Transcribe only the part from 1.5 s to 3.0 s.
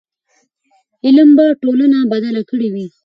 ټولنه بدله کړې وي.